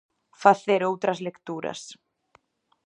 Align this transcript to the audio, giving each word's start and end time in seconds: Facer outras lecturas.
Facer 0.43 0.79
outras 0.91 1.17
lecturas. 1.27 1.79